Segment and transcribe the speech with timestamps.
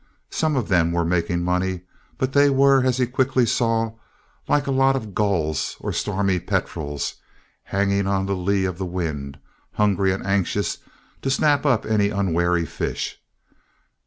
[0.31, 1.81] Some of them were making money,
[2.17, 3.91] but they were, as he quickly saw,
[4.47, 7.17] like a lot of gulls or stormy petrels,
[7.65, 9.37] hanging on the lee of the wind,
[9.73, 10.79] hungry and anxious
[11.21, 13.21] to snap up any unwary fish.